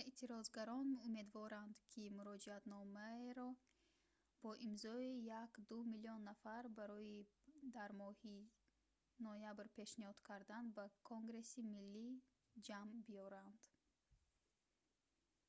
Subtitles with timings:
[0.00, 3.48] эътирозгарон умедворанд ки муроҷиатномаеро
[4.42, 7.16] бо имзои 1,2 миллион нафар барои
[7.76, 8.38] дар моҳи
[9.26, 12.08] ноябр пешниҳод кардан ба конгресси миллӣ
[12.66, 13.60] ҷамъ биёранд